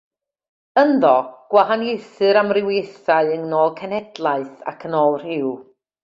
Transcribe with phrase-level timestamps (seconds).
[0.83, 1.09] Ynddo,
[1.53, 5.53] gwahaniaethir amrywiaethau yn ôl cenhedlaeth ac yn ôl rhyw.